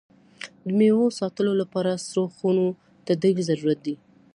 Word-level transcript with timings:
د 0.65 0.67
میوو 0.77 1.15
ساتلو 1.19 1.51
لپاره 1.61 2.01
سړو 2.09 2.23
خونو 2.35 2.67
ته 3.05 3.11
ډېر 3.21 3.35
ضرورت 3.49 3.79
ده. 3.85 3.95